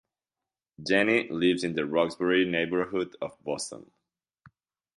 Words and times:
Janey 0.81 1.29
lives 1.29 1.63
in 1.63 1.75
the 1.75 1.85
Roxbury 1.85 2.43
neighborhood 2.49 3.15
of 3.21 3.37
Boston. 3.43 3.91